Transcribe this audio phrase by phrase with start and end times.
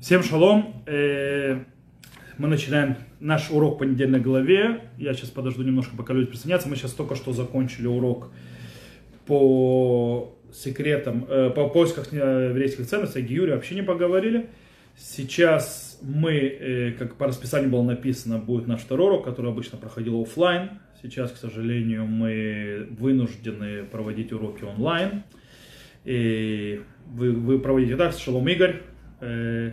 [0.00, 0.84] Всем шалом.
[0.86, 1.58] Э,
[2.38, 4.82] мы начинаем наш урок по недельной главе.
[4.96, 6.68] Я сейчас подожду немножко, пока люди присоединятся.
[6.68, 8.30] Мы сейчас только что закончили урок
[9.26, 13.18] по секретам, э, по поисках э, еврейских ценностей.
[13.18, 14.46] О Гиюре вообще не поговорили.
[14.96, 20.70] Сейчас мы, как по расписанию было написано, будет наш второй урок, который обычно проходил офлайн.
[21.02, 25.24] Сейчас, к сожалению, мы вынуждены проводить уроки онлайн.
[26.04, 28.80] И вы, вы проводите так, Шалом Игорь.
[29.20, 29.72] Э,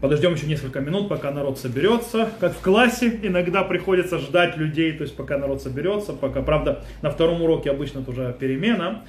[0.00, 2.30] подождем еще несколько минут, пока народ соберется.
[2.40, 6.12] Как в классе, иногда приходится ждать людей, то есть пока народ соберется.
[6.12, 9.04] Пока, правда, на втором уроке обычно это уже перемена.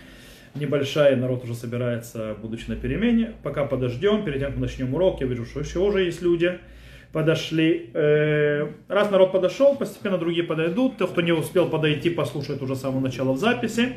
[0.56, 3.34] Небольшая, народ уже собирается, будучи на перемене.
[3.44, 6.60] Пока подождем, перед тем, как начнем урок, я вижу, что еще уже есть люди
[7.12, 7.90] подошли.
[7.94, 10.98] Э, раз народ подошел, постепенно другие подойдут.
[10.98, 13.94] Те, кто не успел подойти, послушают уже с самого начала в записи.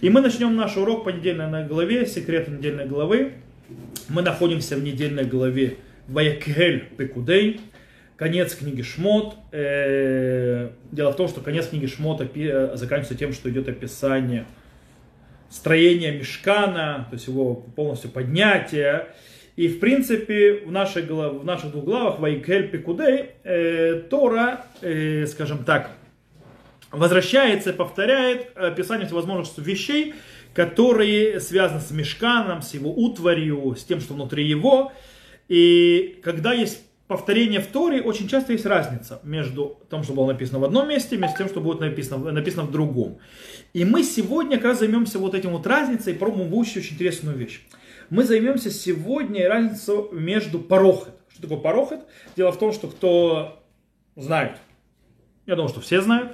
[0.00, 3.34] И мы начнем наш урок по недельной главе, секрет недельной главы.
[4.08, 5.76] Мы находимся в недельной главе
[6.08, 7.60] Ваякель Пекудей,
[8.16, 9.36] конец книги Шмот.
[9.52, 14.46] Э, дело в том, что конец книги Шмот заканчивается тем, что идет описание
[15.52, 19.08] строения мешкана, то есть его полностью поднятие.
[19.54, 25.64] И в принципе в, нашей, в наших двух главах Вайкель Пекудей э, Тора, э, скажем
[25.64, 25.90] так,
[26.90, 30.14] возвращается, повторяет описание всевозможных вещей,
[30.54, 34.92] которые связаны с мешканом, с его утварью, с тем, что внутри его.
[35.48, 40.58] И когда есть повторение в Торе, очень часто есть разница между тем, что было написано
[40.58, 43.18] в одном месте, и тем, что будет написано, написано в другом.
[43.74, 47.36] И мы сегодня как раз займемся вот этим вот разницей и пробуем выучить очень интересную
[47.36, 47.62] вещь.
[48.08, 51.14] Мы займемся сегодня разницей между парохет.
[51.32, 52.00] Что такое парохет?
[52.36, 53.62] Дело в том, что кто
[54.16, 54.56] знает,
[55.46, 56.32] я думаю, что все знают,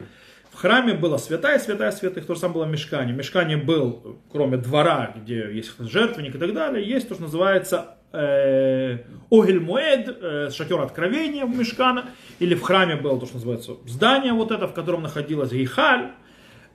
[0.59, 3.13] храме была святая, святая святых, то же самое было в Мешкане.
[3.13, 7.97] В Мешкане был, кроме двора, где есть жертвенник и так далее, есть то, что называется
[8.13, 8.99] э,
[9.31, 12.07] э, шатер откровения в Мешкана,
[12.41, 16.11] или в храме было то, что называется здание вот это, в котором находилась Гейхаль,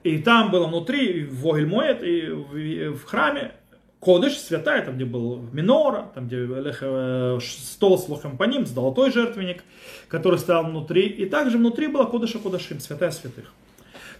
[0.02, 1.68] и там было внутри, в Огель
[2.02, 3.52] и в, храме
[4.00, 9.10] Кодыш, святая, там где был Минора, там где э, стол с лохом по ним, золотой
[9.10, 9.62] жертвенник,
[10.08, 13.52] который стоял внутри, и также внутри была Кодыша Кодашим, святая святых.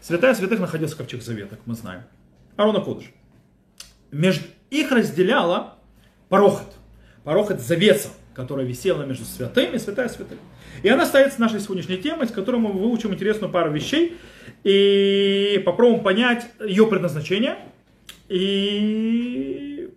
[0.05, 2.03] Святая святых находился ковчег завета, как мы знаем.
[2.57, 3.07] Арона Кодыш.
[4.13, 4.45] Между...
[4.69, 5.79] Их разделяла
[6.29, 6.67] Парохет.
[7.25, 10.37] Парохет завеса, которая висела между святыми и святая святых.
[10.83, 14.19] И она стоит с нашей сегодняшней темой, с которой мы выучим интересную пару вещей
[14.63, 17.57] и попробуем понять ее предназначение.
[18.29, 19.91] И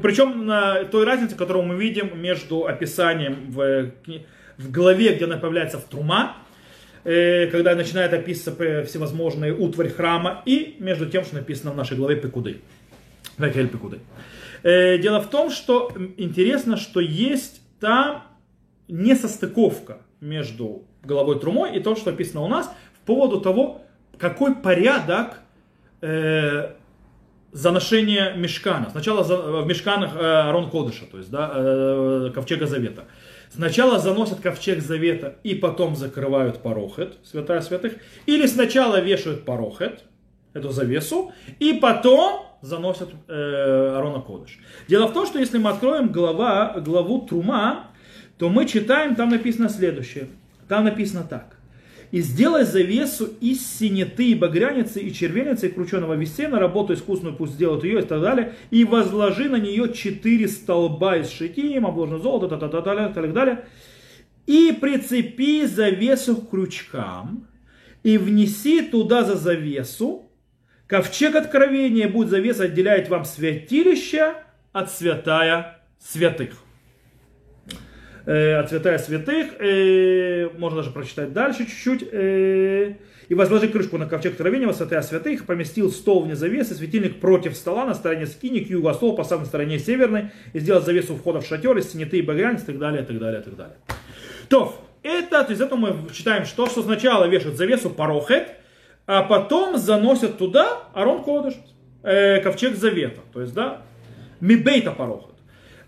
[0.00, 3.90] причем на той разнице, которую мы видим между описанием в,
[4.56, 6.36] в главе, где она появляется в Трума,
[7.04, 12.60] когда начинает описываться всевозможные утварь храма, и между тем, что написано в нашей главе Пекуды.
[13.38, 14.00] Векель Пекуды.
[14.62, 18.24] Э, дело в том, что интересно, что есть там
[18.88, 22.66] несостыковка между головой Трумой и то, что описано у нас,
[23.04, 23.82] по поводу того,
[24.18, 25.40] какой порядок
[26.00, 26.72] э,
[27.52, 28.90] заношения мешкана.
[28.90, 33.04] Сначала в мешканах э, Арон Кодыша, то есть да, э, ковчега Завета.
[33.52, 37.94] Сначала заносят ковчег завета и потом закрывают парохет, святая святых.
[38.26, 40.04] Или сначала вешают парохет,
[40.52, 44.58] эту завесу, и потом заносят э, Арона Кодыш.
[44.88, 47.88] Дело в том, что если мы откроем глава, главу Трума,
[48.38, 50.28] то мы читаем, там написано следующее.
[50.68, 51.57] Там написано так
[52.10, 57.54] и сделай завесу из синеты и багряницы и червеницы и крученого весена, работу искусную пусть
[57.54, 62.48] сделают ее и так далее, и возложи на нее четыре столба из шитим, обложено золото,
[62.48, 63.64] та та та та так далее,
[64.46, 67.46] и прицепи завесу к крючкам,
[68.02, 70.30] и внеси туда за завесу,
[70.86, 74.34] ковчег откровения будет завеса отделяет вам святилище
[74.72, 76.67] от святая святых.
[78.28, 79.54] Э, от святая святых.
[79.58, 82.06] Э, можно даже прочитать дальше чуть-чуть.
[82.12, 82.92] Э,
[83.26, 87.86] и возложи крышку на ковчег Травения, святая святых, поместил стол вне завесы, светильник против стола
[87.86, 91.40] на стороне скини, к югу, а стол по самой стороне северной, и сделал завесу входа
[91.40, 93.76] в шатер из синеты и багрянец, и так далее, и так далее, и так далее.
[94.50, 98.48] То, это, то есть это мы читаем, что, что сначала вешают завесу парохет,
[99.06, 101.54] а потом заносят туда Арон Кодыш,
[102.02, 103.22] э, ковчег завета.
[103.32, 103.80] То есть, да,
[104.40, 105.34] мибейта парохет.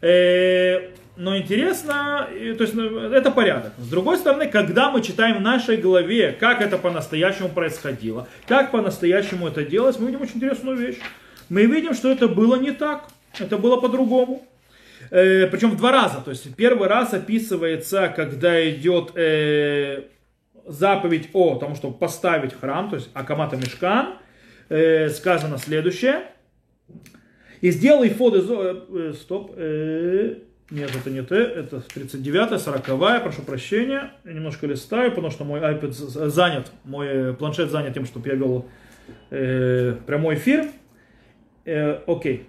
[0.01, 0.89] Э,
[1.21, 3.75] но интересно, то есть ну, это порядок.
[3.77, 9.47] С другой стороны, когда мы читаем в нашей главе, как это по-настоящему происходило, как по-настоящему
[9.49, 10.97] это делалось, мы видим очень интересную вещь.
[11.51, 14.47] Мы видим, что это было не так, это было по-другому.
[15.11, 16.23] Э, причем в два раза.
[16.25, 20.05] То есть первый раз описывается, когда идет э,
[20.67, 24.15] заповедь о том, чтобы поставить храм, то есть Акамата Мешкан,
[24.71, 26.23] э, сказано следующее.
[27.61, 28.47] И сделал Ифод из...
[28.49, 29.53] Э, стоп.
[29.55, 30.37] Э,
[30.71, 34.13] Нет, это не Т, это 39-я, 40 прошу прощения.
[34.25, 35.91] Я немножко листаю, потому что мой iPad
[36.29, 38.69] занят, мой планшет занят тем, чтобы я вел
[39.31, 40.67] э, прямой эфир.
[41.65, 42.47] Э, окей.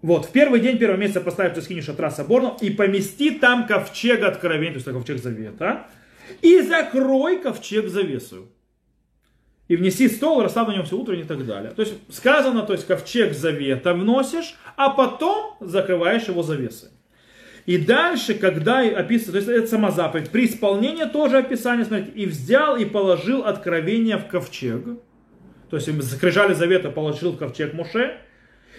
[0.00, 4.72] Вот, в первый день первого месяца поставь скини шатра соборного и помести там ковчег откровения,
[4.72, 5.86] то есть ковчег завета,
[6.40, 8.48] и закрой ковчег завесою.
[9.68, 11.70] И внеси стол, расстав на нем все утро и так далее.
[11.70, 16.90] То есть сказано, то есть ковчег завета вносишь, а потом закрываешь его завесой.
[17.66, 22.26] И дальше, когда описывается, то есть это сама заповедь, при исполнении тоже описание, смотрите, и
[22.26, 24.84] взял и положил откровение в ковчег,
[25.70, 28.18] то есть закрыжали завета, положил в ковчег Муше,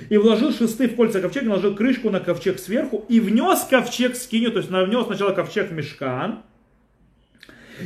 [0.09, 4.17] и вложил шесты в кольца ковчега, наложил крышку на ковчег сверху и внес ковчег в
[4.17, 6.43] скиню, то есть внес сначала ковчег в мешкан,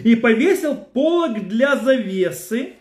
[0.04, 2.74] и повесил полог для завесы,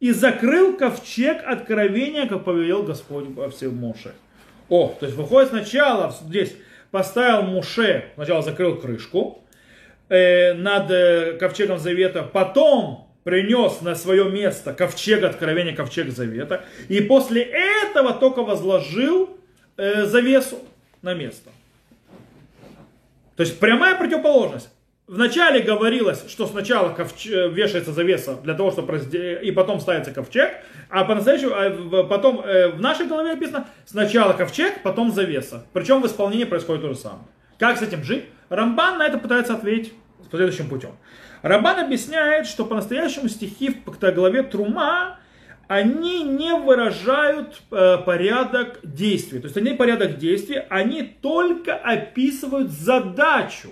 [0.00, 4.12] и закрыл ковчег откровения, как повелел Господь во всем Моше.
[4.68, 6.54] О, то есть выходит сначала здесь
[6.90, 9.44] поставил Муше, сначала закрыл крышку
[10.08, 17.00] э, над э, ковчегом завета, потом принес на свое место ковчег откровения, ковчег завета, и
[17.00, 19.38] после этого только возложил
[19.76, 20.58] э, завесу
[21.02, 21.50] на место.
[23.36, 24.70] То есть прямая противоположность.
[25.10, 27.26] Вначале говорилось, что сначала ковч...
[27.26, 28.96] Э, вешается завеса для того, чтобы
[29.42, 30.52] и потом ставится ковчег,
[30.88, 35.66] а по-настоящему, а потом э, в нашей голове написано сначала ковчег, потом завеса.
[35.72, 37.24] Причем в исполнении происходит то же самое.
[37.58, 38.26] Как с этим жить?
[38.50, 39.94] Рамбан на это пытается ответить
[40.30, 40.90] следующим путем.
[41.42, 45.18] Рабан объясняет, что по-настоящему стихи в главе Трума,
[45.70, 49.38] они не выражают э, порядок действий.
[49.38, 53.68] То есть они порядок действий, они только описывают задачу.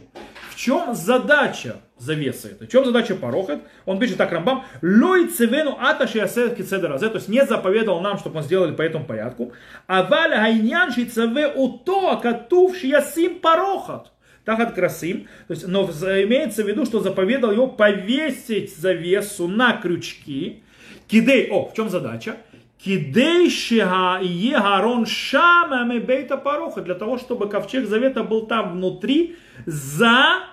[0.48, 2.56] В чем задача завесы?
[2.60, 3.62] В чем задача порохет?
[3.84, 4.64] Он пишет так Рамбам.
[4.80, 6.20] Лой цевену аташи
[6.56, 7.08] кицедеразе.
[7.08, 9.52] То есть не заповедал нам, чтобы мы сделали по этому порядку.
[9.88, 14.12] А валя гайнян шицеве уто, катув шиясим порохат.
[14.44, 15.26] Тахат красим.
[15.48, 20.62] То есть, но имеется в виду, что заповедал его повесить завесу на крючки.
[21.08, 22.36] Кидей, о, в чем задача?
[22.78, 26.82] Кидей шига и гарон шама бейта пароха.
[26.82, 30.44] Для того, чтобы ковчег завета был там внутри, за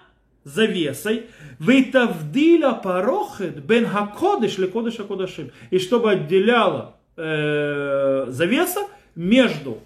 [0.44, 1.28] завесой.
[1.60, 5.52] Вейтавдиля парохет бен хакодыш ли кодыш кодашим.
[5.72, 9.80] И чтобы отделяла э, завеса между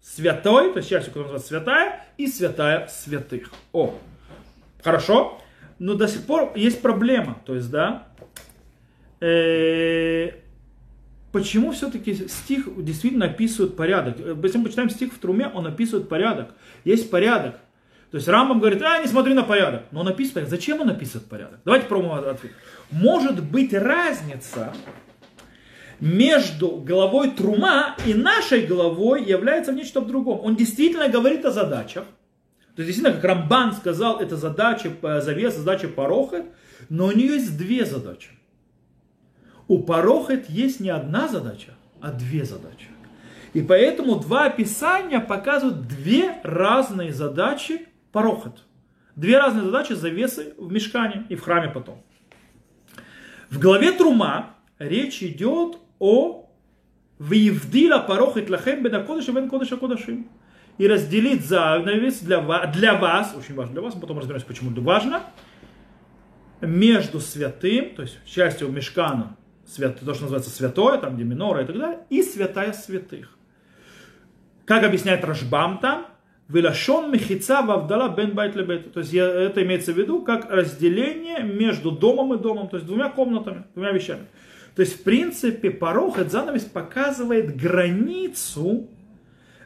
[0.00, 3.50] святой, то есть частью, которая называется святая, и святая святых.
[3.72, 3.94] О,
[4.82, 5.40] хорошо,
[5.78, 8.08] но до сих пор есть проблема, то есть, да,
[11.32, 14.18] почему все-таки стих действительно описывает порядок?
[14.18, 16.54] Если мы почитаем стих в Труме, он описывает порядок.
[16.84, 17.56] Есть порядок.
[18.10, 19.82] То есть Рамбам говорит, а, не смотри на порядок.
[19.90, 20.50] Но он описывает порядок.
[20.50, 21.58] Зачем он описывает порядок?
[21.64, 22.52] Давайте пробуем ответ.
[22.90, 24.72] Может быть разница
[26.00, 30.40] между главой Трума и нашей главой является в нечто другом.
[30.42, 32.04] Он действительно говорит о задачах.
[32.76, 36.44] То есть действительно, как Рамбан сказал, это задача э, завеса, задача порохет,
[36.88, 38.30] но у нее есть две задачи.
[39.68, 42.88] У порохет есть не одна задача, а две задачи.
[43.54, 48.64] И поэтому два описания показывают две разные задачи порохет.
[49.16, 52.02] Две разные задачи завесы в мешкане и в храме потом.
[53.48, 56.50] В главе Трума речь идет о
[57.20, 60.28] «Вивдила порохет лахем бен кодыш и бен кодыш кодашим»
[60.78, 64.80] и разделит занавес для вас, для вас, очень важно для вас, потом разберемся, почему это
[64.80, 65.22] важно,
[66.60, 71.66] между святым, то есть частью мешкана, свят, то, что называется святое, там где минора и
[71.66, 73.36] так далее, и святая святых.
[74.64, 76.06] Как объясняет Рашбам там,
[76.48, 78.92] Вилашон мехица вавдала бен байт лебет.
[78.92, 83.08] То есть это имеется в виду как разделение между домом и домом, то есть двумя
[83.08, 84.26] комнатами, двумя вещами.
[84.76, 88.88] То есть, в принципе, порог, этот занавес показывает границу,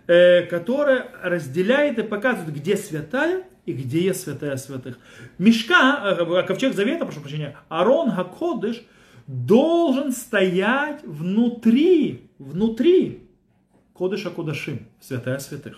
[0.07, 4.99] э, которая разделяет и показывает, где святая и где есть святая святых.
[5.39, 8.83] Мешка, э, ковчег завета, прошу прощения, Арон Хакодыш
[9.29, 13.29] должен стоять внутри, внутри
[13.93, 15.77] Кодыша Кодашим, святая святых.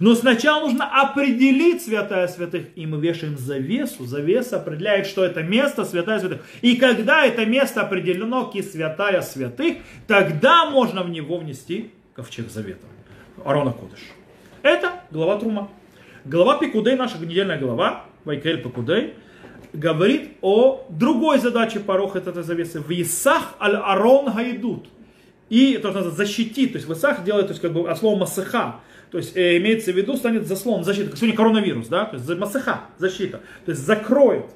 [0.00, 2.66] Но сначала нужно определить святая святых.
[2.74, 4.04] И мы вешаем завесу.
[4.04, 6.40] Завеса определяет, что это место святая святых.
[6.60, 9.76] И когда это место определено, ки святая святых,
[10.08, 12.86] тогда можно в него внести ковчег завета.
[13.44, 14.00] Арона Кодыш.
[14.62, 15.70] Это глава Трума.
[16.24, 19.14] Глава Пикудей, наша недельная глава, Вайкель Пикудей,
[19.76, 22.80] говорит о другой задаче порох этой завесы.
[22.80, 24.86] В Исах аль-Арон Гайдут.
[25.48, 27.98] И то, что надо защитить, то есть в Исах делает, то есть как бы от
[27.98, 28.80] слова масыха,
[29.10, 32.28] то есть э, имеется в виду, станет заслон, защита, как сегодня коронавирус, да, то есть
[32.28, 34.46] масыха, защита, то есть закроет,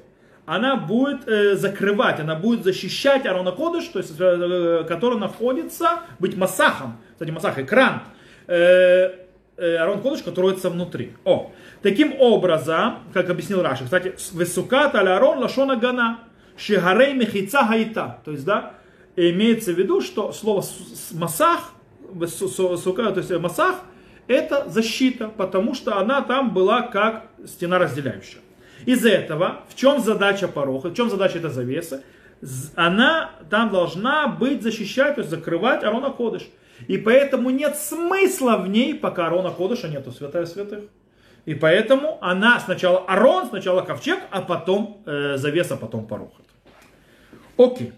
[0.45, 6.35] она будет э, закрывать, она будет защищать Арона Кодыш, то есть, э, который находится, быть
[6.35, 8.01] масахом, кстати, масах, экран,
[8.47, 9.11] э,
[9.55, 11.13] э, Арон Кодыш, который находится внутри.
[11.23, 16.19] О, таким образом, как объяснил Раши, кстати, высукат аля Арон лашона гана,
[16.57, 18.19] шигарей мехица хайта.
[18.25, 18.73] То есть, да,
[19.15, 20.63] имеется в виду, что слово
[21.13, 21.73] масах,
[22.13, 23.75] то есть масах,
[24.27, 28.41] это защита, потому что она там была как стена разделяющая.
[28.85, 32.03] Из этого, в чем задача пороха, в чем задача этой завесы?
[32.75, 36.47] Она там должна быть защищать, то есть закрывать Арона Кодыш.
[36.87, 40.85] И поэтому нет смысла в ней, пока Арона Кодыша нету святая святых.
[41.45, 46.45] И поэтому она сначала Арон, сначала ковчег, а потом э, завеса, потом порохот.
[47.57, 47.93] Окей.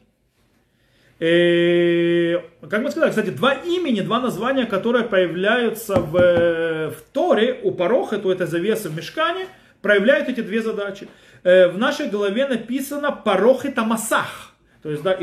[1.20, 7.72] Э, как мы сказали, кстати, два имени, два названия, которые появляются в, в Торе, у
[7.72, 9.48] Пароха, то это завеса в Мешкане,
[9.82, 11.08] проявляют эти две задачи.
[11.44, 14.53] Э, в нашей голове написано Парох это Масах,
[14.84, 15.18] то есть да,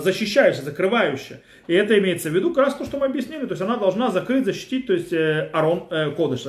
[0.00, 1.42] защищающая, закрывающая.
[1.66, 4.10] И это имеется в виду как раз то, что мы объяснили, то есть она должна
[4.10, 5.12] закрыть, защитить, то есть
[5.52, 6.42] Арон, Кодыш,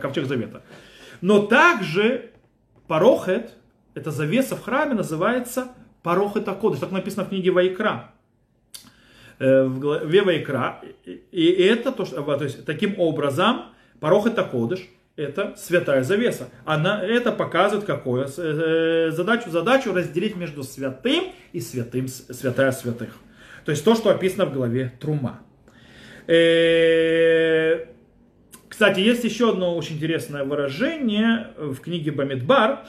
[0.00, 0.62] Ковчег Завета.
[1.20, 2.30] Но также
[2.88, 3.50] Парохет,
[3.94, 5.68] это завеса в храме, называется
[6.04, 8.12] Парох это кодыш, так написано в книге Вайкра.
[9.38, 10.82] Э, в главе Вайкра.
[11.06, 14.86] И это то, что, то есть, таким образом, Парох это кодыш,
[15.16, 16.48] это святая завеса.
[16.64, 23.16] Она, это показывает какую э, задачу, задачу разделить между святым и святым, святая святых.
[23.64, 25.40] То есть то, что описано в главе Трума.
[26.26, 27.86] Э,
[28.68, 32.80] кстати, есть еще одно очень интересное выражение в книге Бамидбар,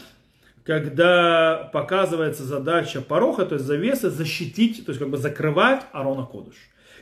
[0.63, 6.55] когда показывается задача пороха, то есть завесы, защитить, то есть как бы закрывать Арона Кодыш.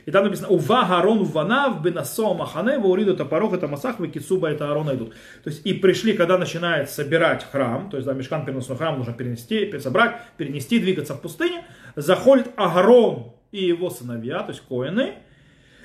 [0.06, 4.70] И там написано, ува гарон ванав бенасо махане вауриду это порох, это масах, кицуба это
[4.70, 5.14] арона идут.
[5.42, 9.12] То есть и пришли, когда начинает собирать храм, то есть да, мешкан переносной храм нужно
[9.12, 11.64] перенести, собрать, перенести, двигаться в пустыне,
[11.96, 15.14] заходит Агарон и его сыновья, то есть коины,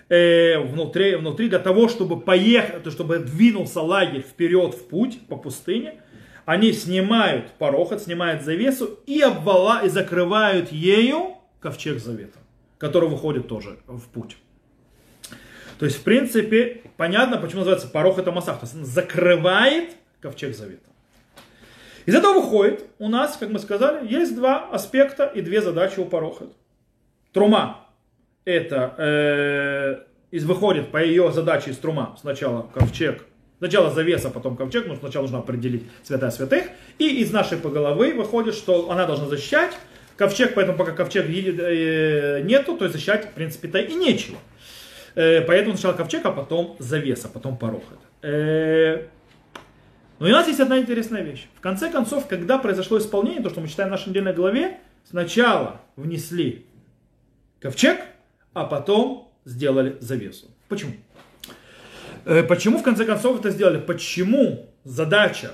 [0.09, 6.01] э, внутри, внутри для того, чтобы поехать, чтобы двинулся лагерь вперед в путь по пустыне,
[6.45, 12.39] они снимают порохот, снимают завесу и обвала, и закрывают ею ковчег завета,
[12.79, 14.37] который выходит тоже в путь.
[15.77, 18.59] То есть, в принципе, понятно, почему называется порох это масах.
[18.59, 20.89] То есть он закрывает ковчег завета.
[22.05, 26.05] Из этого выходит, у нас, как мы сказали, есть два аспекта и две задачи у
[26.05, 26.47] пороха.
[27.33, 27.85] Трума
[28.45, 33.25] это э, из, выходит по ее задаче из трума сначала ковчег
[33.59, 36.67] Сначала завеса, потом ковчег, но сначала нужно определить святая святых.
[36.97, 39.77] И из нашей головы выходит, что она должна защищать.
[40.19, 44.37] Ковчег, поэтому пока ковчег э, нету, то защищать, в принципе-то и нечего.
[45.15, 47.85] Э, поэтому сначала ковчег, а потом завеса, потом порог.
[48.21, 49.05] Э,
[50.19, 51.47] но у нас есть одна интересная вещь.
[51.55, 55.79] В конце концов, когда произошло исполнение, то, что мы читаем в нашей недельной главе, сначала
[55.95, 56.65] внесли
[57.61, 58.01] ковчег,
[58.53, 60.47] а потом сделали завесу.
[60.67, 60.95] Почему?
[62.25, 63.79] Почему в конце концов это сделали?
[63.79, 65.51] Почему задача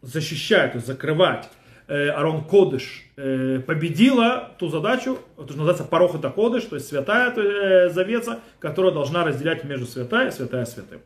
[0.00, 1.50] защищать, то закрывать
[1.88, 7.32] э, Арон Кодыш э, победила ту задачу, то, что называется Парохота Кодыш, то есть святая
[7.36, 11.00] есть, завеса, которая должна разделять между святая и святая святым.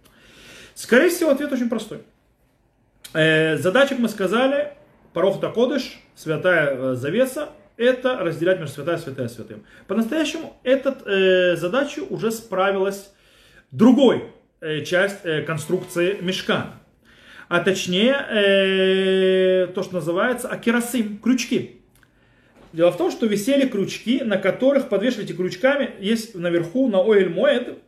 [0.74, 1.98] Скорее всего, ответ очень простой.
[3.12, 4.72] Задача, как мы сказали,
[5.12, 9.64] Парохота Кодыш, святая завеса, это разделять между святая святая святым.
[9.88, 13.12] По-настоящему эта задача уже справилась
[13.72, 14.30] другой
[14.62, 16.74] Э, часть э, конструкции мешка.
[17.50, 21.80] А точнее, э, то, что называется акеросим, крючки.
[22.72, 27.78] Дело в том, что висели крючки, на которых подвешивали крючками, есть наверху на оэль моэд,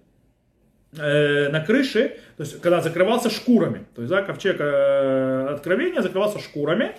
[0.95, 3.87] на крыше, то есть когда закрывался шкурами.
[3.95, 6.97] То есть да, ковчег откровения закрывался шкурами,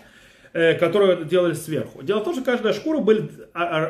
[0.54, 2.02] которые делали сверху.
[2.02, 3.30] Дело в том, что каждая шкура был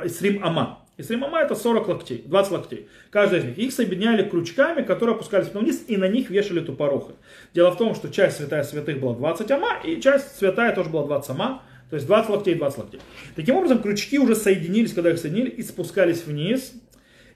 [0.09, 0.82] срим ама.
[0.95, 2.87] И сримама это 40 локтей, 20 локтей.
[3.09, 3.57] Каждый из них.
[3.57, 7.13] Их соединяли крючками, которые опускались вниз, и на них вешали тупорохи.
[7.53, 11.07] Дело в том, что часть святая святых была 20 ама, и часть святая тоже была
[11.07, 11.63] 20 ама.
[11.89, 12.99] То есть 20 локтей, 20 локтей.
[13.35, 16.73] Таким образом, крючки уже соединились, когда их соединили, и спускались вниз.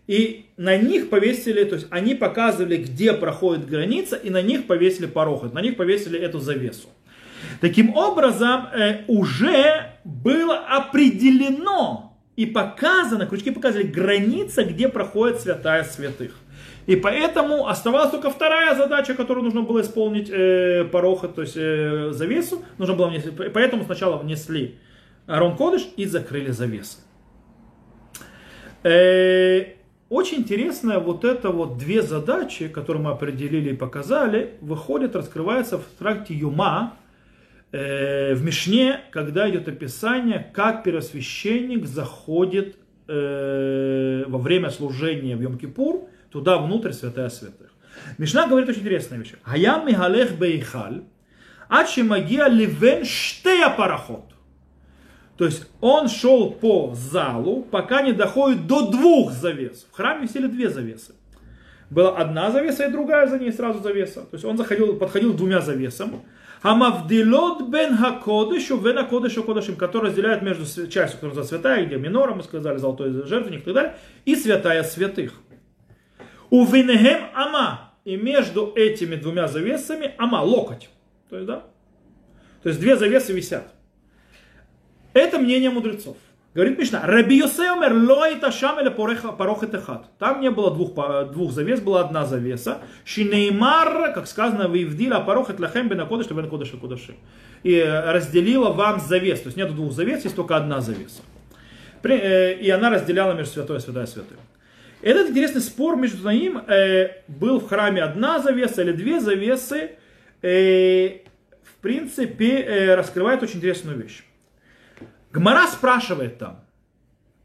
[0.08, 5.06] И на них повесили, то есть они показывали, где проходит граница, и на них повесили
[5.06, 6.88] порохот, на них повесили эту завесу.
[7.60, 12.07] Таким образом, э, уже было определено,
[12.38, 16.36] и показано, крючки показывали граница, где проходит святая святых.
[16.86, 22.12] И поэтому оставалась только вторая задача, которую нужно было исполнить э, пороха, то есть э,
[22.12, 22.63] завесу.
[22.77, 24.75] Нужно было внести, поэтому сначала внесли
[25.25, 27.00] Арон Кодыш и закрыли завесу.
[28.84, 29.74] Э,
[30.10, 35.86] очень интересно, вот это вот две задачи, которые мы определили и показали, выходят, раскрываются в
[35.98, 36.94] тракте Юма,
[37.72, 46.58] в Мишне, когда идет описание, как первосвященник заходит э, во время служения в Йом-Кипур туда
[46.58, 47.72] внутрь святая святых.
[48.18, 49.34] Мишна говорит очень интересную вещь.
[49.44, 51.04] Хаям мигалех бейхаль,
[51.68, 54.26] ачи магия ливен штея пароход.
[55.38, 59.86] То есть он шел по залу, пока не доходит до двух завес.
[59.92, 61.14] В храме висели две завесы.
[61.90, 64.22] Была одна завеса и другая за ней сразу завеса.
[64.22, 66.24] То есть он заходил, подходил двумя завесам.
[66.68, 72.34] Хамавдилот бен хакодышу вен хакодышу кодышим, который разделяет между частью, которая за святая, где минора,
[72.34, 73.96] мы сказали, золотой жертвенник и так далее,
[74.26, 75.32] и святая святых.
[76.50, 80.90] У винегем ама, и между этими двумя завесами ама, локоть.
[81.30, 81.64] То есть, да?
[82.64, 83.74] То есть две завесы висят.
[85.14, 86.18] Это мнение мудрецов.
[86.58, 90.08] Говорит Мишна, Раби Йосеомер лоита шам или порохет эхат.
[90.18, 90.96] Там не было двух,
[91.32, 92.80] двух завес, была одна завеса.
[93.06, 97.14] Шинеймар, как сказано, вивдила порохет лахем бен акодыш бен кодыш кодыши.
[97.62, 99.42] И разделила вам завес.
[99.42, 101.22] То есть нет двух завес, есть только одна завеса.
[102.04, 104.38] И она разделяла между святой и святой святой.
[105.04, 109.92] Этот интересный спор между ним э, был в храме одна завеса или две завесы.
[110.42, 111.20] Э,
[111.62, 114.24] в принципе, э, раскрывает очень интересную вещь.
[115.38, 116.62] Гмара спрашивает там,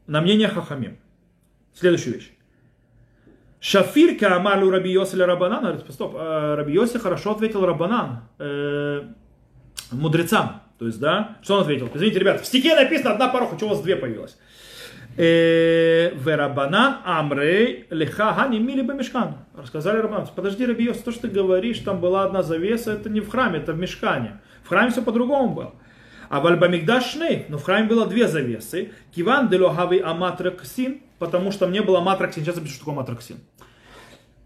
[0.07, 0.97] на мнение Хахамим,
[1.75, 2.31] следующую вещь.
[3.59, 5.61] Шафир Каамалу Раби Йоси Рабанан.
[5.61, 9.03] Говорит, стоп, э, Раби Йоси хорошо ответил Рабанан, э,
[9.91, 10.63] мудрецам.
[10.79, 11.89] То есть, да, что он ответил?
[11.93, 14.37] Извините, ребят, в стихе написано одна пороха, чего у вас две появилось?
[15.15, 19.35] Э, Верабанан Амрей Леха Хани Мили Бамешкан.
[19.55, 20.27] Рассказали Рабанан.
[20.35, 23.59] Подожди, Раби Йоси, то, что ты говоришь, там была одна завеса, это не в храме,
[23.59, 24.41] это в мешкане.
[24.63, 25.75] В храме все по-другому было.
[26.33, 28.89] А в Альбамигдашны, но в храме было две завесы.
[29.15, 32.43] Киван делохави аматраксин, потому что мне было аматраксин.
[32.43, 33.37] Сейчас запишу, что такое аматраксин.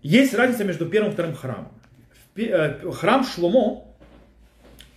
[0.01, 1.69] Есть разница между первым и вторым храмом.
[2.35, 3.85] Э, храм Шломо,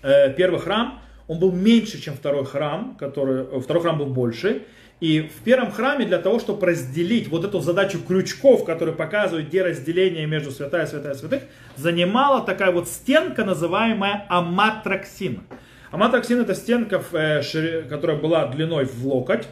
[0.03, 4.63] э, первый храм, он был меньше, чем второй храм, который, э, второй храм был больше.
[4.99, 9.63] И в первом храме для того, чтобы разделить вот эту задачу крючков, которые показывают, где
[9.63, 11.45] разделение между святая, святая, святых,
[11.77, 15.43] занимала такая вот стенка, называемая аматраксин.
[15.91, 19.47] Аматраксин это стенка, э, которая была длиной в локоть,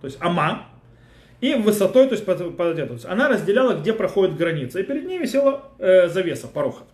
[0.00, 0.66] то есть ама,
[1.40, 4.80] и высотой, то есть под, под она разделяла, где проходит граница.
[4.80, 6.88] И перед ней висела э, завеса, порохот.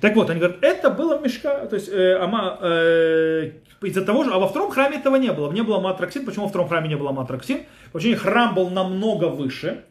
[0.00, 4.32] Так вот, они говорят, это было мешка, то есть э, ама, э, из-за того же,
[4.32, 5.50] а во втором храме этого не было.
[5.50, 6.26] Не было матраксин.
[6.26, 7.60] Почему во втором храме не было матраксин?
[7.90, 9.84] Потому что храм был намного выше,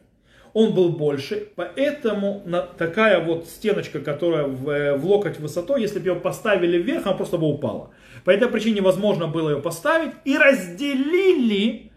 [0.52, 5.98] он был больше, поэтому на, такая вот стеночка, которая в, э, в локоть высотой, если
[5.98, 7.90] бы ее поставили вверх, она просто бы упала.
[8.24, 11.92] По этой причине невозможно было ее поставить и разделили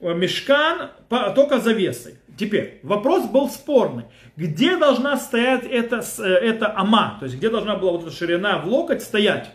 [0.00, 0.90] э, мешкан
[1.34, 2.14] только завесой.
[2.38, 4.04] Теперь, вопрос был спорный.
[4.36, 8.58] Где должна стоять эта, э, эта ама, то есть где должна была вот эта ширина
[8.58, 9.50] в локоть стоять?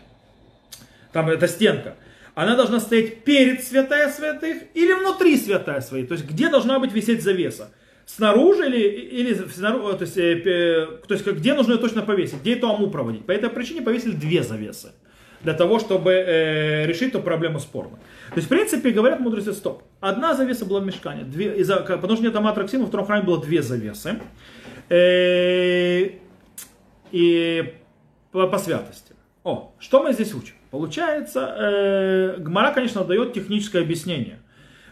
[1.12, 1.96] Там эта стенка.
[2.36, 6.08] Она должна стоять перед святая святых или внутри святая святых.
[6.08, 7.72] То есть где должна быть висеть завеса?
[8.06, 12.54] снаружи или, или снаружи, то есть, э, то есть где нужно ее точно повесить, где
[12.54, 13.26] эту аму проводить.
[13.26, 14.92] По этой причине повесили две завесы
[15.42, 17.98] для того, чтобы э, решить эту проблему спорно.
[18.30, 19.82] То есть, в принципе, говорят мудрецы, стоп.
[20.00, 23.40] Одна завеса была в мешкане, две, из-за, потому что нет аматраксина, во втором храме было
[23.40, 24.20] две завесы.
[24.88, 26.10] Э,
[27.12, 27.74] и
[28.32, 29.14] по, по святости.
[29.44, 30.54] О, что мы здесь учим?
[30.70, 34.40] Получается, э, Гмара, конечно, дает техническое объяснение.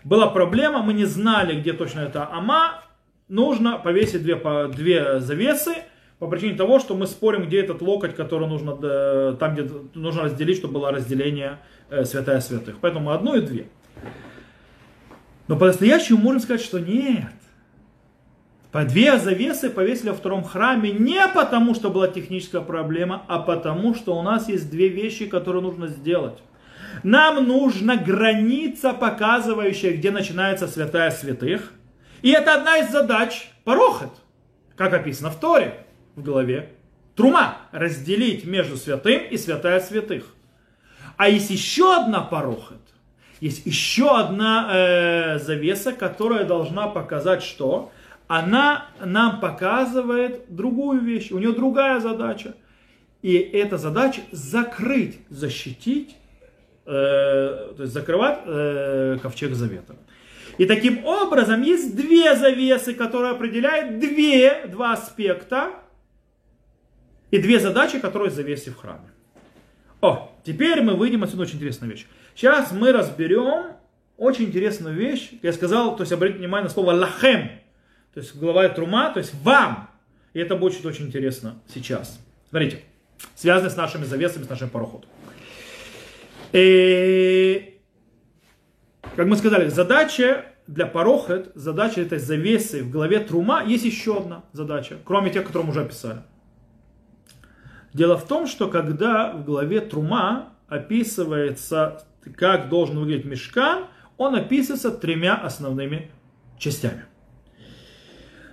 [0.05, 2.83] Была проблема, мы не знали, где точно это ама,
[3.29, 4.37] нужно повесить две,
[4.69, 5.75] две завесы,
[6.19, 10.23] по причине того, что мы спорим, где этот локоть, который нужно, э, там, где нужно
[10.23, 11.59] разделить, чтобы было разделение
[11.91, 12.79] э, святая святых.
[12.81, 13.69] Поэтому одну и две.
[15.47, 17.33] Но по-настоящему можно сказать, что нет.
[18.73, 23.95] По две завесы повесили во втором храме не потому, что была техническая проблема, а потому,
[23.95, 26.39] что у нас есть две вещи, которые нужно сделать.
[27.03, 31.73] Нам нужна граница, показывающая, где начинается святая святых.
[32.23, 34.13] И это одна из задач порохот,
[34.77, 35.86] как описано в Торе
[36.17, 36.71] в голове.
[37.15, 40.35] Трума– разделить между святым и святая святых.
[41.17, 42.81] А есть еще одна порохот,
[43.41, 47.91] есть еще одна э, завеса, которая должна показать, что
[48.29, 52.55] она нам показывает другую вещь, у нее другая задача.
[53.23, 56.17] И эта задача закрыть, защитить,
[56.85, 59.97] э, то есть закрывать э, ковчег завета.
[60.59, 65.71] И таким образом есть две завесы, которые определяют две, два аспекта
[67.31, 69.11] и две задачи, которые завесы в храме.
[70.01, 72.07] О, теперь мы выйдем отсюда очень интересную вещь.
[72.35, 73.77] Сейчас мы разберем
[74.17, 75.31] очень интересную вещь.
[75.43, 77.51] Я сказал, то есть обратите внимание на слово лахем,
[78.15, 79.91] то есть глава трума, то есть вам.
[80.33, 82.21] И это будет очень интересно сейчас.
[82.51, 82.81] Смотрите,
[83.35, 85.09] связано с нашими завесами, с нашим пароходом.
[86.53, 87.79] И,
[89.17, 94.45] как мы сказали, задача для Парохет задача этой завесы в главе Трума есть еще одна
[94.53, 96.21] задача, кроме тех, которые мы уже описали.
[97.97, 102.05] Дело в том, что когда в главе Трума описывается,
[102.37, 103.87] как должен выглядеть мешкан,
[104.19, 106.11] он описывается тремя основными
[106.59, 107.07] частями.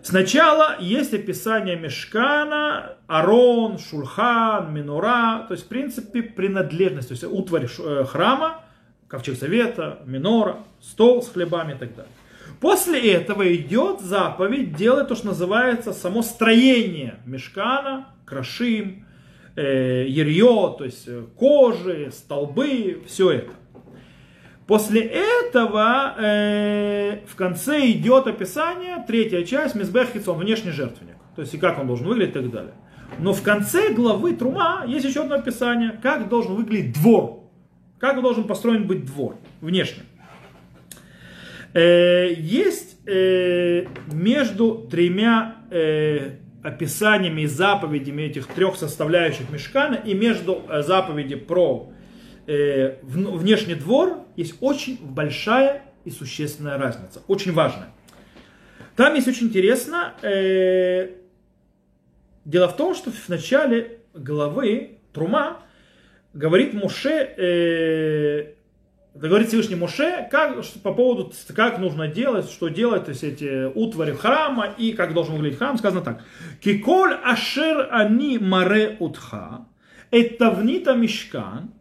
[0.02, 7.68] Сначала есть описание мешкана, арон, шульхан, минура, то есть в принципе принадлежность, то есть утварь
[7.80, 8.62] э, храма,
[9.10, 12.14] ковчег завета, минора, стол с хлебами и так далее.
[12.62, 19.06] После этого идет заповедь делать то, что называется само строение мешкана, крашим,
[19.56, 23.52] э, ерье, то есть э, кожи, столбы, все это.
[24.68, 31.18] После этого э, в конце идет описание, третья часть, Мизбех Хитсон, внешний жертвенник.
[31.36, 32.74] То есть и как он должен выглядеть и так далее.
[33.20, 37.44] Но в конце главы Трума есть еще одно описание, как должен выглядеть двор.
[38.00, 40.04] Как должен построен быть двор внешне.
[41.74, 50.64] Э, есть э, между тремя э, описаниями и заповедями этих трех составляющих мешкана и между
[50.68, 51.92] э, заповеди про
[52.48, 57.90] э, внешний двор есть очень большая и существенная разница, очень важная.
[58.96, 61.10] Там есть очень интересно, э,
[62.46, 65.62] дело в том, что в начале главы Трума
[66.34, 68.54] говорит Муше, э,
[69.14, 74.14] говорит Всевышний Муше, как, по поводу, как нужно делать, что делать, то есть эти утвари
[74.14, 76.24] храма и как должен выглядеть храм, сказано так.
[76.62, 79.66] Киколь ашер ани маре утха,
[80.12, 81.72] это внита мишкан,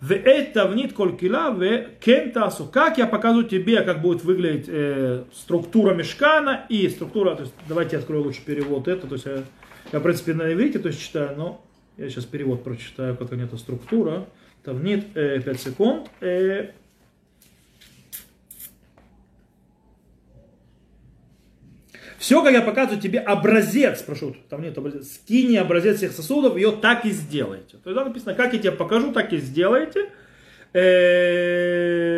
[0.00, 2.64] в это внит колькила, в кентасу.
[2.64, 7.96] Как я показываю тебе, как будет выглядеть э, структура мешкана и структура, то есть давайте
[7.96, 9.42] я открою лучше перевод это, то есть я,
[9.92, 11.64] я в принципе на иврите то есть читаю, но
[11.98, 14.24] я сейчас перевод прочитаю, как это структура.
[14.62, 16.10] Тавнит э, 5 секунд.
[16.20, 16.70] Э,
[22.20, 26.70] Все, как я показываю тебе образец, прошу, там нет образец, скини образец всех сосудов, ее
[26.70, 27.78] так и сделайте.
[27.78, 30.10] То есть там написано, как я тебе покажу, так и сделайте.
[30.74, 32.10] Э,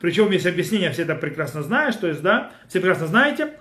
[0.00, 3.54] причем есть объяснение, все это прекрасно знаешь, то есть, да, все прекрасно знаете,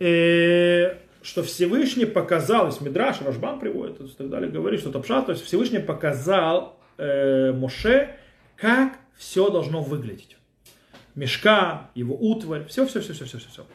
[0.00, 5.32] э, что Всевышний показал, есть Мидраш, Рашбам приводит и так далее, говорит, что Топша, то
[5.32, 8.16] есть Всевышний показал э, Моше,
[8.56, 10.36] как все должно выглядеть.
[11.14, 13.48] Мешка, его утварь, все, все, все, все, все, все.
[13.48, 13.66] все.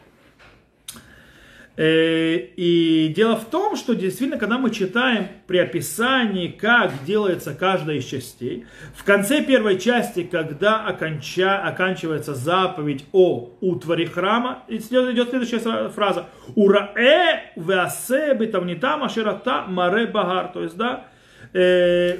[1.81, 7.99] Э, и дело в том, что действительно, когда мы читаем при описании, как делается каждая
[7.99, 15.87] из частей, в конце первой части, когда оконча, оканчивается заповедь о утваре храма, идет следующая
[15.87, 16.25] фраза.
[16.57, 20.49] Ураэ веасе бетавнитам аширата маре багар.
[20.51, 21.05] То есть, да,
[21.53, 22.17] э,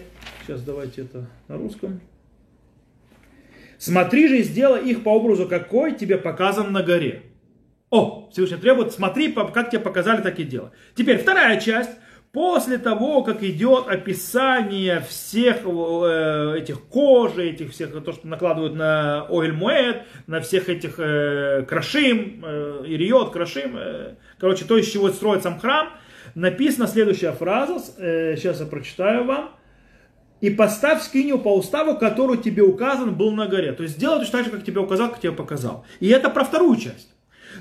[0.50, 2.02] сейчас давайте это на русском.
[3.78, 7.22] Смотри же и сделай их по образу, какой тебе показан на горе.
[7.92, 10.72] О, Всевышний требует, смотри, как тебе показали, так и делай.
[10.96, 11.92] Теперь вторая часть.
[12.32, 19.26] После того, как идет описание всех э, этих кожи, этих всех, то, что накладывают на
[19.30, 25.10] Оэль Муэд, на всех этих э, крашим, э, ириот, крашим, э, короче, то, из чего
[25.10, 25.90] строит сам храм,
[26.36, 29.59] написана следующая фраза, э, сейчас я прочитаю вам.
[30.42, 33.74] И поставь скинию по уставу, который тебе указан был на горе.
[33.74, 35.86] То есть сделай точно так же, как тебе указал, как тебе показал.
[36.00, 37.10] И это про вторую часть.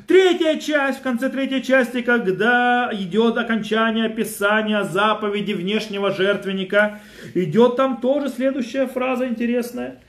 [0.07, 7.01] Третья часть, в конце третьей части, когда идет окончание описания заповеди внешнего жертвенника,
[7.35, 10.01] идет там тоже следующая фраза интересная.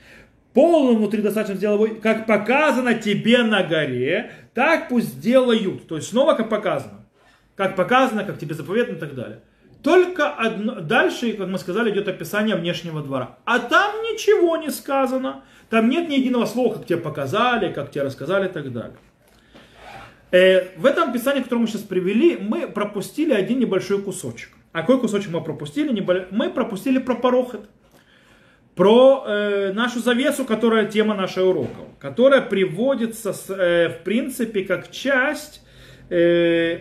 [0.52, 5.86] Полным внутри достаточно сделать, как показано тебе на горе, так пусть делают.
[5.88, 7.06] То есть снова как показано.
[7.56, 9.40] Как показано, как тебе заповедано и так далее.
[9.82, 13.38] Только одно, дальше, как мы сказали, идет описание внешнего двора.
[13.44, 15.42] А там ничего не сказано.
[15.70, 18.96] Там нет ни единого слова, как тебе показали, как тебе рассказали и так далее.
[20.32, 24.50] Э, в этом описании, которое мы сейчас привели, мы пропустили один небольшой кусочек.
[24.72, 25.98] А какой кусочек мы пропустили?
[26.30, 27.68] Мы пропустили про порохот.
[28.74, 31.80] Про э, нашу завесу, которая тема нашего урока.
[31.98, 35.62] Которая приводится, э, в принципе, как часть
[36.08, 36.80] э,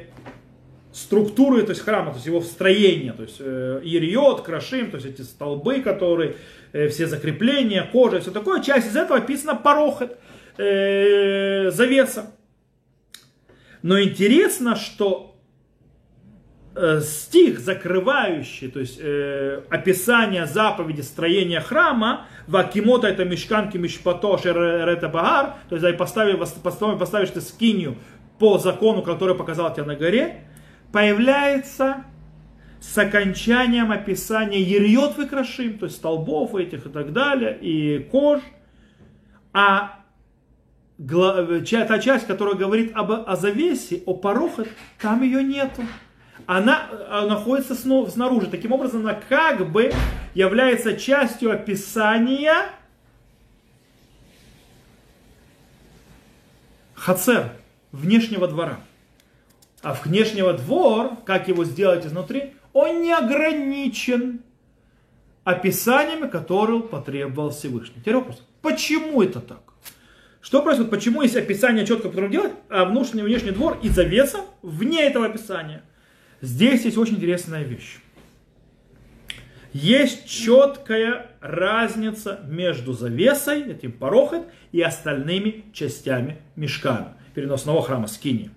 [0.91, 5.07] структуры то есть храма, то есть его строения, то есть э, ириот, крашим, то есть
[5.07, 6.35] эти столбы, которые,
[6.71, 10.17] э, все закрепления, кожа, все такое, часть из этого описана порохот,
[10.57, 12.31] э, завеса.
[13.83, 15.39] Но интересно, что
[16.75, 25.07] э, стих, закрывающий, то есть э, описание заповеди строения храма, вакимота это мешканки мишпато шерета
[25.07, 27.95] багар, то есть поставишь, поставишь, поставишь ты скинью
[28.39, 30.48] по закону, который показал тебе на горе,
[30.91, 32.03] появляется
[32.79, 38.41] с окончанием описания ерьот выкрашим, то есть столбов этих и так далее, и кож.
[39.53, 39.99] А
[40.97, 44.67] та часть, которая говорит об, о завесе, о порохах,
[45.01, 45.83] там ее нету.
[46.45, 48.47] Она, она находится снаружи.
[48.47, 49.91] Таким образом, она как бы
[50.33, 52.69] является частью описания
[56.95, 57.51] хацер,
[57.91, 58.79] внешнего двора.
[59.81, 64.41] А внешнего двор, как его сделать изнутри, он не ограничен
[65.43, 68.01] описаниями, которые потребовал Всевышний.
[68.01, 69.61] Теперь вопрос, почему это так?
[70.41, 70.91] Что происходит?
[70.91, 75.83] Почему есть описание четко, которое делать, а внутренний внешний двор и завеса вне этого описания?
[76.41, 77.99] Здесь есть очень интересная вещь.
[79.73, 88.49] Есть четкая разница между завесой, этим порохет, и остальными частями мешкана, переносного храма Скини.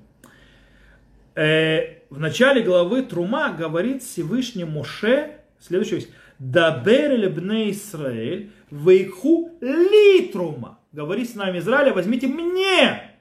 [1.34, 6.08] Э, в начале главы Трума говорит Всевышний Моше следующую вещь.
[6.38, 10.78] Дабер лебне Исраэль вейху ли трума.
[10.92, 13.12] Говори с нами Израиля, возьмите мне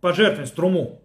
[0.00, 1.02] пожертвовать труму.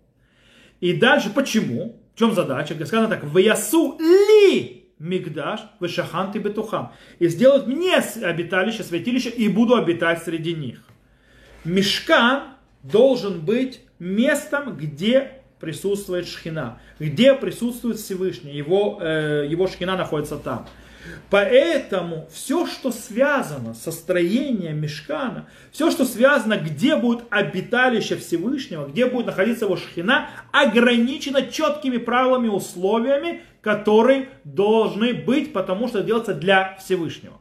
[0.80, 2.00] И дальше почему?
[2.13, 2.76] В чем задача?
[2.86, 6.94] Сказано так, ваясу ли мигдаш вешаханты бетухам.
[7.20, 10.84] И сделают мне обиталище, святилище, и буду обитать среди них.
[11.65, 12.44] Мешкан
[12.84, 20.68] должен быть местом, где присутствует шхина, где присутствует Всевышний, его, э, его шхина находится там.
[21.30, 29.06] Поэтому все, что связано со строением мешкана, все, что связано, где будет обиталище Всевышнего, где
[29.06, 36.76] будет находиться его шхина, ограничено четкими правилами, условиями, которые должны быть, потому что делается для
[36.78, 37.39] Всевышнего.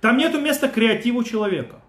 [0.00, 1.80] Там нету места креативу человека.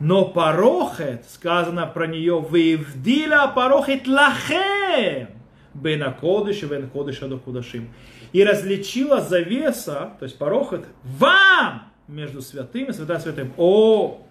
[0.00, 5.28] Но порохет, сказано про нее, вивдила порохет лахем,
[5.72, 7.88] бена кодыш и бен кодыша до кудашим
[8.34, 13.52] и различила завеса, то есть порохот, вам между святым и святым святым.
[13.56, 14.26] О,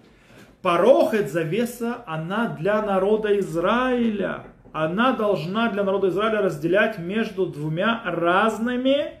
[0.60, 4.44] порохот, завеса, она для народа Израиля.
[4.74, 9.12] Она должна для народа Израиля разделять между двумя разными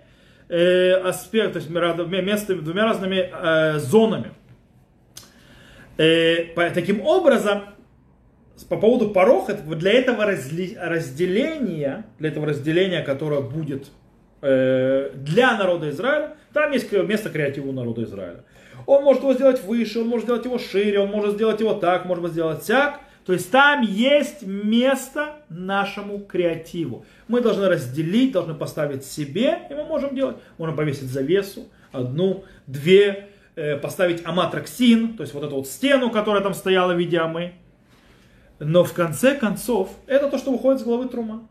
[0.50, 4.32] э, аспектами, местами, двумя разными э, зонами.
[5.96, 7.62] Э, таким образом,
[8.68, 13.88] по поводу пороха, для этого разделения, для этого разделения, которое будет
[14.46, 18.44] Э, для народа Израиля, там есть место креативу народа Израиля.
[18.84, 22.04] Он может его сделать выше, он может сделать его шире, он может сделать его так,
[22.04, 23.00] может сделать всяк.
[23.24, 27.06] То есть там есть место нашему креативу.
[27.26, 30.36] Мы должны разделить, должны поставить себе, и мы можем делать.
[30.58, 33.30] Можно повесить завесу, одну, две,
[33.82, 37.54] поставить аматраксин, то есть вот эту вот стену, которая там стояла в виде амы.
[38.58, 41.46] Но в конце концов, это то, что выходит с головы Трума.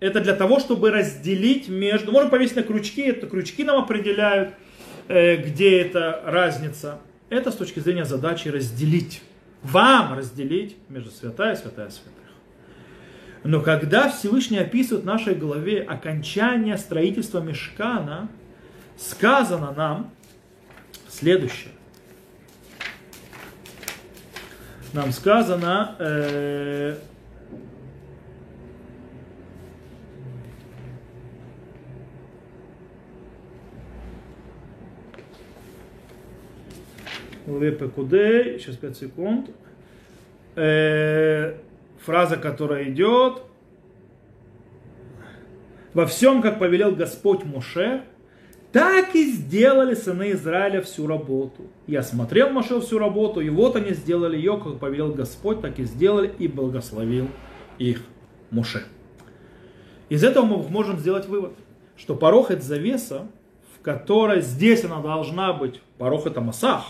[0.00, 2.12] Это для того, чтобы разделить между...
[2.12, 4.54] Можно повесить на крючки, это крючки нам определяют,
[5.08, 7.00] э, где эта разница.
[7.30, 9.22] Это с точки зрения задачи разделить.
[9.62, 12.12] Вам разделить между святая и святая святых.
[13.42, 18.28] Но когда Всевышний описывает в нашей голове окончание строительства мешкана,
[18.96, 20.10] сказано нам
[21.18, 21.72] следующее.
[24.92, 26.96] Нам сказано, э,
[37.46, 39.50] главе Пекудей, сейчас 5 секунд,
[40.54, 41.58] э,
[41.98, 43.42] фраза, которая идет,
[45.94, 48.04] во всем, как повелел Господь Моше,
[48.72, 51.62] так и сделали сыны Израиля всю работу.
[51.86, 55.84] Я смотрел Моше всю работу, и вот они сделали ее, как повелел Господь, так и
[55.84, 57.28] сделали, и благословил
[57.78, 58.02] их
[58.50, 58.82] Моше.
[60.08, 61.52] Из этого мы можем сделать вывод,
[61.96, 63.26] что порог это завеса,
[63.74, 66.84] в которой здесь она должна быть, порог это масах,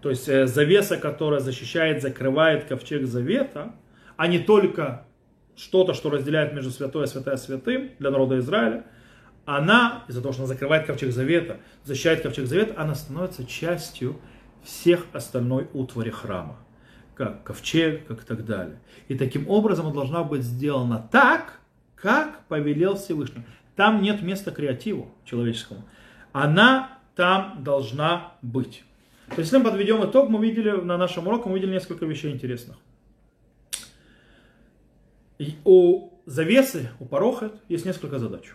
[0.00, 3.72] то есть э, завеса, которая защищает, закрывает ковчег завета,
[4.16, 5.06] а не только
[5.56, 8.84] что-то, что разделяет между святой и святая святым для народа Израиля,
[9.44, 14.20] она, из-за того, что она закрывает ковчег завета, защищает ковчег завета, она становится частью
[14.62, 16.56] всех остальной утвари храма,
[17.14, 18.78] как ковчег, как и так далее.
[19.08, 21.60] И таким образом она должна быть сделана так,
[21.96, 23.42] как повелел Всевышний.
[23.74, 25.82] Там нет места креативу человеческому.
[26.32, 28.84] Она там должна быть.
[29.28, 32.32] То есть, если мы подведем итог, мы видели на нашем уроке, мы видели несколько вещей
[32.32, 32.76] интересных.
[35.38, 38.52] И у завесы, у порохет есть несколько задач.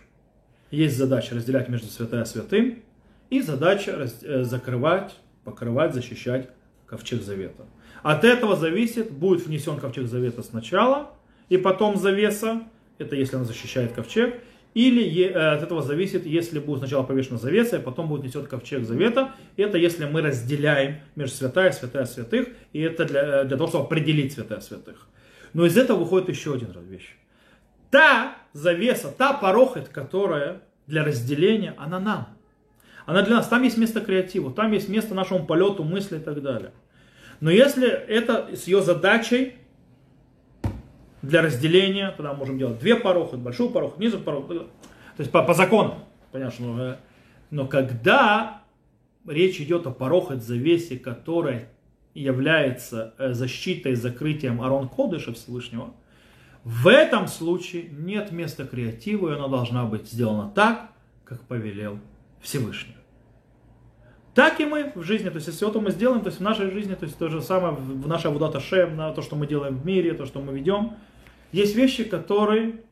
[0.70, 2.82] Есть задача разделять между святая святым,
[3.30, 6.48] и задача э, закрывать, покрывать, защищать
[6.86, 7.66] ковчег завета.
[8.02, 11.10] От этого зависит, будет внесен ковчег завета сначала,
[11.48, 12.62] и потом завеса,
[12.98, 14.34] это если он защищает ковчег,
[14.74, 18.84] или э, от этого зависит, если будет сначала повешена завеса, и потом будет несет ковчег
[18.84, 19.34] завета.
[19.56, 23.68] Это если мы разделяем между святая и святая святых, и это для, э, для того,
[23.68, 25.08] чтобы определить святая святых.
[25.52, 27.16] Но из этого выходит еще один вещь.
[27.90, 32.28] Та завеса, та порохоть, которая для разделения, она нам.
[33.06, 33.48] Она для нас.
[33.48, 36.72] Там есть место креативу, там есть место нашему полету, мысли и так далее.
[37.40, 39.54] Но если это с ее задачей
[41.22, 44.48] для разделения, тогда мы можем делать две порохи, большую пороху, низу пороху.
[44.48, 44.66] То
[45.18, 46.04] есть по, по закону.
[46.32, 46.96] Понятно, но,
[47.50, 48.62] но когда
[49.26, 51.70] речь идет о порохот завесе, которая
[52.14, 55.94] является э, защитой, закрытием Арон Кодыша Всевышнего,
[56.68, 60.90] в этом случае нет места креативу, и она должна быть сделана так,
[61.24, 61.98] как повелел
[62.42, 62.94] Всевышний.
[64.34, 66.70] Так и мы в жизни, то есть если это мы сделаем, то есть в нашей
[66.70, 69.78] жизни, то есть то же самое в нашей Авудата Шем, на то, что мы делаем
[69.78, 70.92] в мире, то, что мы ведем,
[71.52, 72.82] есть вещи, которые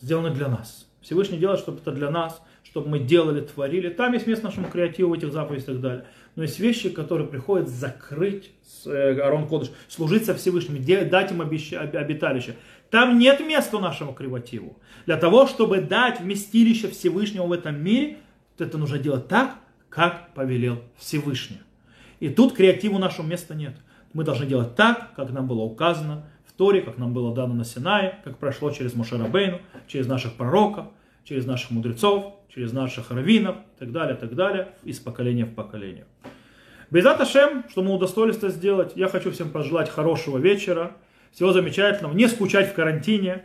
[0.00, 0.88] сделаны для нас.
[1.02, 3.90] Всевышний делает, чтобы это для нас, чтобы мы делали, творили.
[3.90, 6.06] Там есть место нашему креативу в этих заповедях и так далее.
[6.34, 8.50] Но есть вещи, которые приходят закрыть
[8.86, 12.56] э, Арон Кодыш, служить со Всевышним, дать им обиталище.
[12.94, 14.76] Там нет места нашему креативу.
[15.04, 18.18] Для того, чтобы дать вместилище Всевышнего в этом мире,
[18.56, 19.56] это нужно делать так,
[19.88, 21.58] как повелел Всевышний.
[22.20, 23.74] И тут креативу нашему места нет.
[24.12, 27.64] Мы должны делать так, как нам было указано в Торе, как нам было дано на
[27.64, 30.86] Синае, как прошло через Мошерабейну, через наших пророков,
[31.24, 36.06] через наших мудрецов, через наших раввинов и так далее, так далее, из поколения в поколение.
[36.92, 40.92] Безат Ашем, что мы удостоились это сделать, я хочу всем пожелать хорошего вечера,
[41.34, 43.42] всего замечательного, не скучать в карантине.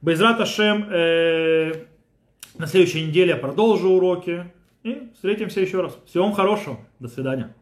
[0.00, 1.72] Безрат Ашем, э,
[2.56, 4.44] на следующей неделе я продолжу уроки.
[4.84, 5.98] И встретимся еще раз.
[6.06, 6.78] Всего вам хорошего.
[7.00, 7.52] До свидания.